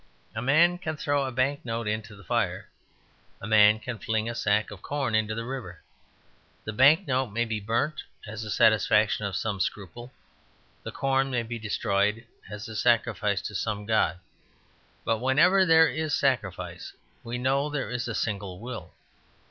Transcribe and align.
A 0.33 0.41
man 0.41 0.79
can 0.79 0.97
throw 0.97 1.25
a 1.27 1.31
bank 1.31 1.63
note 1.63 1.87
into 1.87 2.15
the 2.15 2.23
fire. 2.23 2.67
A 3.39 3.45
man 3.45 3.79
can 3.79 3.99
fling 3.99 4.27
a 4.27 4.33
sack 4.33 4.71
of 4.71 4.81
corn 4.81 5.13
into 5.13 5.35
the 5.35 5.45
river. 5.45 5.79
The 6.65 6.73
bank 6.73 7.07
note 7.07 7.27
may 7.27 7.45
be 7.45 7.59
burnt 7.59 8.01
as 8.25 8.43
a 8.43 8.49
satisfaction 8.49 9.25
of 9.27 9.35
some 9.35 9.59
scruple; 9.59 10.11
the 10.81 10.91
corn 10.91 11.29
may 11.29 11.43
be 11.43 11.59
destroyed 11.59 12.25
as 12.49 12.67
a 12.67 12.75
sacrifice 12.75 13.43
to 13.43 13.53
some 13.53 13.85
god. 13.85 14.17
But 15.05 15.19
whenever 15.19 15.67
there 15.67 15.87
is 15.87 16.15
sacrifice 16.15 16.93
we 17.23 17.37
know 17.37 17.69
there 17.69 17.91
is 17.91 18.07
a 18.07 18.15
single 18.15 18.57
will. 18.57 18.95